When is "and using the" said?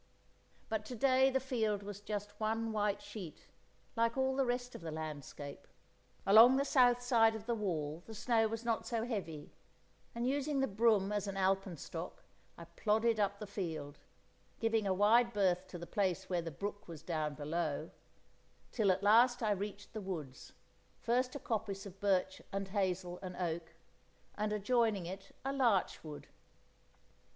10.15-10.65